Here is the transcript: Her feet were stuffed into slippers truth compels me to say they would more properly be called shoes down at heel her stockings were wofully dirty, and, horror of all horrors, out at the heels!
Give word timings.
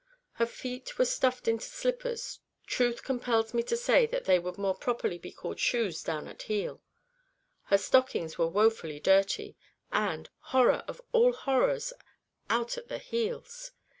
Her 0.31 0.47
feet 0.47 0.97
were 0.97 1.05
stuffed 1.05 1.47
into 1.47 1.65
slippers 1.67 2.39
truth 2.65 3.03
compels 3.03 3.53
me 3.53 3.61
to 3.61 3.77
say 3.77 4.07
they 4.07 4.39
would 4.39 4.57
more 4.57 4.73
properly 4.73 5.19
be 5.19 5.31
called 5.31 5.59
shoes 5.59 6.01
down 6.01 6.27
at 6.27 6.41
heel 6.41 6.81
her 7.65 7.77
stockings 7.77 8.35
were 8.35 8.47
wofully 8.47 8.99
dirty, 8.99 9.55
and, 9.91 10.27
horror 10.39 10.83
of 10.87 11.03
all 11.11 11.33
horrors, 11.33 11.93
out 12.49 12.79
at 12.79 12.87
the 12.87 12.97
heels! 12.97 13.73